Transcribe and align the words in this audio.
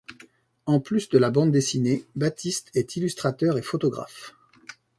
En 0.65 0.79
plus 0.79 1.09
de 1.09 1.19
la 1.19 1.29
bande 1.29 1.51
dessinée, 1.51 2.03
Batist 2.15 2.71
est 2.73 2.95
illustrateur 2.95 3.59
et 3.59 3.61
photographe. 3.61 4.33